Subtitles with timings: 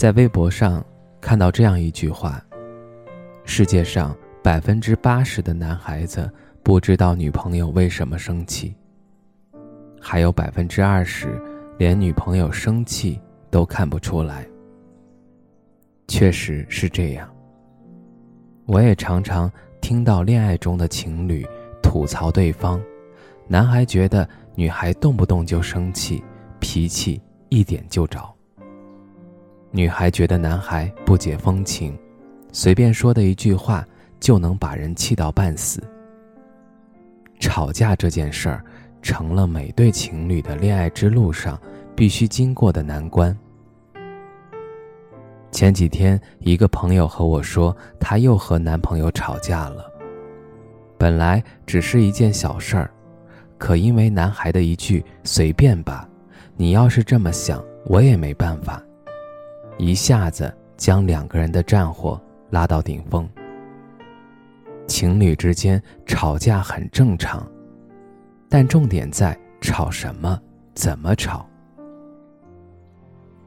[0.00, 0.82] 在微博上
[1.20, 2.42] 看到这样一句话：
[3.44, 6.26] 世界上百分之八十的男孩子
[6.62, 8.74] 不知道女朋友为什么生气，
[10.00, 11.38] 还有百分之二十
[11.76, 14.48] 连女朋友生气都看不出来。
[16.08, 17.30] 确实是这样。
[18.64, 21.46] 我也常常听到恋爱中的情侣
[21.82, 22.80] 吐槽对方，
[23.46, 26.24] 男孩觉得女孩动不动就生气，
[26.58, 27.20] 脾气
[27.50, 28.34] 一点就着。
[29.72, 31.96] 女孩觉得男孩不解风情，
[32.52, 33.86] 随便说的一句话
[34.18, 35.80] 就能把人气到半死。
[37.38, 38.64] 吵架这件事儿，
[39.00, 41.58] 成了每对情侣的恋爱之路上
[41.94, 43.36] 必须经过的难关。
[45.52, 49.84] 前几天，一个朋友和我说，她又和男朋友吵架了。
[50.98, 52.90] 本来只是一件小事儿，
[53.56, 56.08] 可因为男孩的一句“随便吧”，
[56.56, 58.82] 你要是这么想，我也没办法。
[59.80, 63.26] 一下子将两个人的战火拉到顶峰。
[64.86, 67.50] 情侣之间吵架很正常，
[68.46, 70.38] 但重点在吵什么，
[70.74, 71.46] 怎么吵。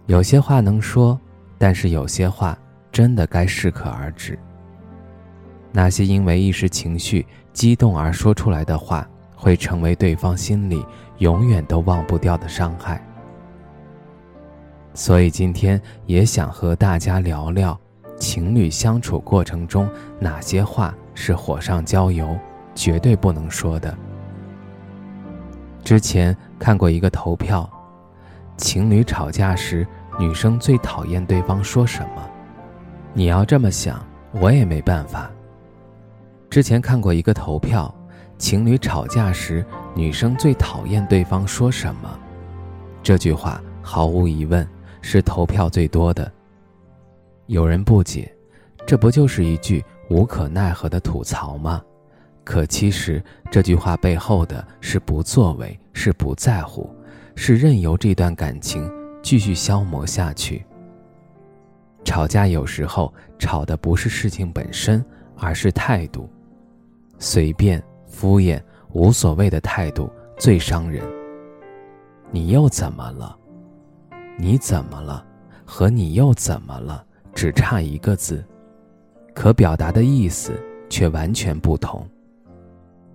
[0.08, 1.20] 有些话能说，
[1.60, 2.58] 但是有些话
[2.92, 4.38] 真的该适可而止。
[5.72, 10.84] 那些因为一时情绪激动而说出来的话，会成为对方心里
[11.20, 13.00] 永远都忘不掉的伤害。
[14.94, 17.80] 所以今天也想和大家聊聊，
[18.18, 22.38] 情侣相处过程中哪些话是火上浇油，
[22.76, 23.96] 绝对不能说的。
[25.84, 27.68] 之前看过一个投票，
[28.56, 29.86] 情侣吵架时，
[30.20, 32.30] 女生最讨厌对方说什么？
[33.14, 35.30] 你要这么想，我也没办法。
[36.52, 37.94] 之前看过一个投票，
[38.38, 39.66] 情侣吵架时，
[39.96, 42.20] 女生最讨厌对方说什么？
[43.02, 44.66] 这句话毫无疑问。
[45.04, 46.32] 是投票最多的。
[47.46, 48.34] 有人不解，
[48.88, 51.84] 这不就是一句无可奈何的吐槽吗？
[52.44, 56.90] 可其实这句话背后的是不作为，是不在乎，
[57.36, 58.92] 是任由这段感情
[59.22, 60.66] 继续消磨下去。
[62.04, 65.04] 吵架有时候吵的不是事情本身，
[65.38, 66.30] 而是态度。
[67.18, 71.02] 随便、敷衍、无所谓的态度最伤人。
[72.30, 73.38] 你又怎么了？
[74.38, 75.26] 你怎么了？
[75.66, 77.06] 和你又怎么了？
[77.34, 78.44] 只差一个字，
[79.34, 80.52] 可表达的意思
[80.90, 82.08] 却完全不同。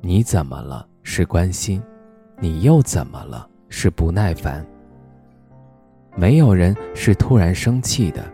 [0.00, 0.86] 你怎么了？
[1.02, 1.82] 是关心，
[2.38, 3.48] 你又怎么了？
[3.68, 4.64] 是不耐烦。
[6.16, 8.24] 没有人是突然生气的，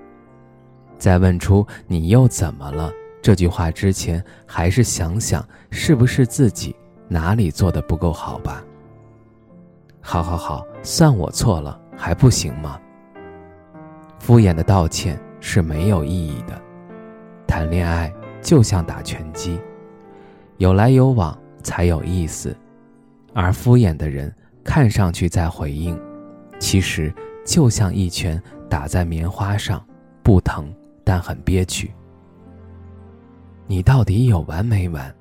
[0.99, 2.91] 在问出“你又怎么了”
[3.21, 6.75] 这句话之前，还是想想是不是自己
[7.09, 8.65] 哪里做的不够好吧。
[10.00, 11.81] 好好好，算我错了。
[11.97, 12.81] 还不行吗？
[14.19, 16.60] 敷衍的道歉是没有意义的。
[17.47, 19.60] 谈恋爱就像打拳击，
[20.56, 22.56] 有来有往才有意思。
[23.34, 24.34] 而敷衍的人
[24.65, 26.00] 看上去在回应，
[26.59, 27.12] 其实
[27.44, 29.84] 就像一拳打在棉花上，
[30.22, 30.72] 不疼
[31.05, 31.93] 但很憋屈。
[33.66, 35.15] 你到底有完没完？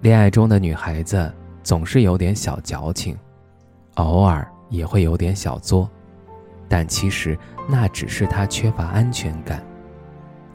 [0.00, 3.16] 恋爱中的女孩子总是有点小矫情，
[3.96, 4.46] 偶尔。
[4.72, 5.88] 也会有点小作，
[6.66, 7.38] 但其实
[7.68, 9.62] 那只是他缺乏安全感，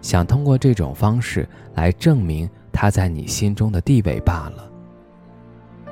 [0.01, 4.69] 想通过这种方式来证明他在你心中的地位罢了。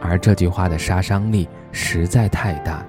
[0.02, 2.84] 而这句话的杀伤力实在太大，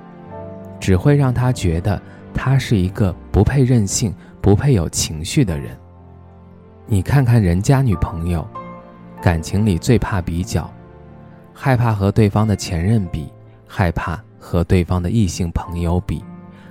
[0.81, 2.01] 只会让他觉得
[2.33, 5.77] 他是一个不配任性、不配有情绪的人。
[6.87, 8.47] 你看看人家女朋友，
[9.21, 10.71] 感情里最怕比较，
[11.53, 13.31] 害怕和对方的前任比，
[13.67, 14.19] 害怕。
[14.47, 16.25] 和对方的异性朋友比，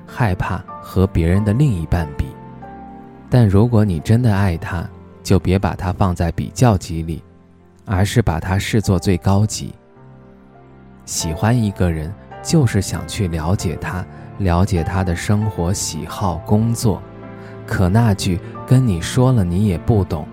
[0.07, 2.27] 害怕和别人的另一半比，
[3.30, 4.88] 但如果你真的爱他，
[5.22, 7.22] 就别把他放在比较级里，
[7.83, 9.74] 而是把他视作最高级。
[11.04, 12.10] 喜欢一个人，
[12.42, 14.06] 就是想去了解他，
[14.38, 17.01] 了解他的生活喜好、工作。
[17.68, 20.25] 可那句跟你说了你也不懂，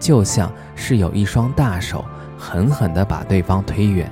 [0.00, 2.04] 就像是有一双大手
[2.36, 4.10] 狠狠地把对方推远。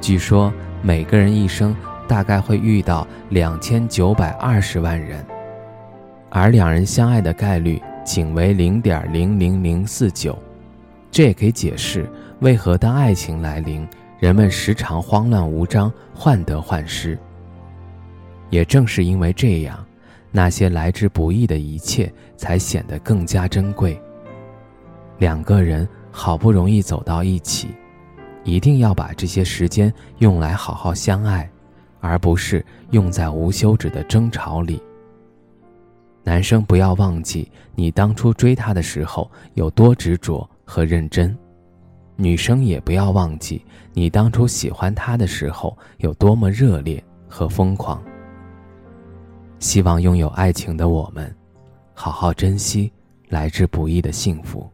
[0.00, 0.50] 据说。
[0.86, 1.74] 每个人一生
[2.06, 5.26] 大概会遇到两千九百二十万人，
[6.30, 10.38] 而两人相爱的概率仅为零点零零零四九。
[11.10, 13.84] 这也可以解释为何当爱情来临，
[14.20, 17.18] 人们时常慌乱无章、患得患失。
[18.48, 19.84] 也正是因为这样，
[20.30, 24.00] 那些来之不易的一切才显得更加珍贵。
[25.18, 27.74] 两个人好不容易走到一起，
[28.46, 31.50] 一定要把这些时间用来好好相爱，
[32.00, 34.80] 而不是用在无休止的争吵里。
[36.22, 41.36] 男生不要忘记你当初追他的时候有多执着和认真，
[42.14, 48.00] 女生也不要忘记你当初喜欢他的时候有多么热烈和疯狂。
[49.58, 51.34] 希望拥有爱情的我们，
[51.94, 52.92] 好好珍惜
[53.28, 54.70] 来之不易的幸福。